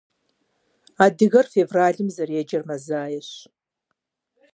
Адыгэр 1.05 1.47
февралым 1.55 2.07
зэреджэр 2.15 2.63
мазаещ. 2.69 3.29